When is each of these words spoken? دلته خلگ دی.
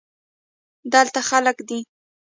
دلته 0.93 1.19
خلگ 1.29 1.57
دی. 1.67 1.79